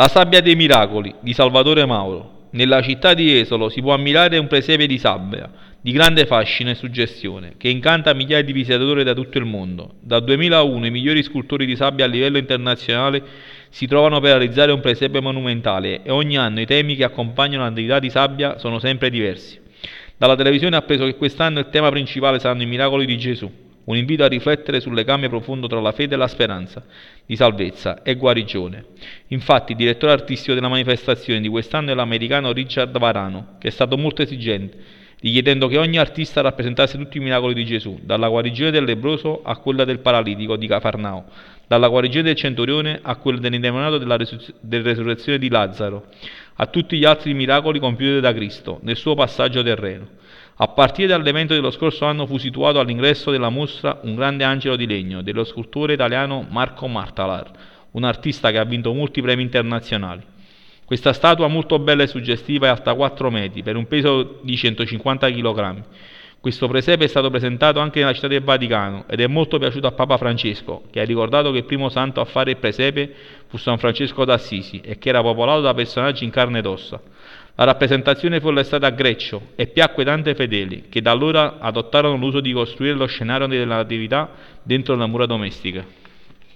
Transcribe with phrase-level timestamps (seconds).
[0.00, 2.46] La sabbia dei miracoli di Salvatore Mauro.
[2.52, 6.74] Nella città di Esolo si può ammirare un presepe di sabbia, di grande fascino e
[6.74, 9.96] suggestione, che incanta migliaia di visitatori da tutto il mondo.
[10.00, 13.22] Dal 2001 i migliori scultori di sabbia a livello internazionale
[13.68, 17.98] si trovano per realizzare un presepe monumentale e ogni anno i temi che accompagnano l'attività
[17.98, 19.60] di sabbia sono sempre diversi.
[20.16, 23.52] Dalla televisione ha appreso che quest'anno il tema principale saranno i miracoli di Gesù
[23.90, 26.84] un invito a riflettere sul legame profondo tra la fede e la speranza,
[27.26, 28.84] di salvezza e guarigione.
[29.28, 33.96] Infatti il direttore artistico della manifestazione di quest'anno è l'americano Richard Varano, che è stato
[33.98, 34.76] molto esigente,
[35.20, 39.56] richiedendo che ogni artista rappresentasse tutti i miracoli di Gesù, dalla guarigione del lebroso a
[39.56, 41.24] quella del paralitico di Cafarnao,
[41.66, 46.06] dalla guarigione del centurione a quella dell'indemoniato della, resur- della resurrezione di Lazzaro,
[46.54, 50.18] a tutti gli altri miracoli compiuti da Cristo nel suo passaggio terreno.
[50.56, 54.86] A partire dall'evento dello scorso anno fu situato all'ingresso della mostra un grande angelo di
[54.86, 57.50] legno dello scultore italiano Marco Martalar,
[57.92, 60.22] un artista che ha vinto molti premi internazionali.
[60.90, 65.30] Questa statua molto bella e suggestiva è alta 4 metri per un peso di 150
[65.30, 65.82] kg.
[66.40, 69.92] Questo presepe è stato presentato anche nella città del Vaticano ed è molto piaciuto a
[69.92, 73.14] Papa Francesco, che ha ricordato che il primo santo a fare il presepe
[73.46, 77.00] fu San Francesco d'Assisi e che era popolato da personaggi in carne ed ossa.
[77.54, 82.40] La rappresentazione fu allestata a Greccio e piacque tante fedeli, che da allora adottarono l'uso
[82.40, 84.28] di costruire lo scenario della Natività
[84.64, 85.84] dentro la mura domestica.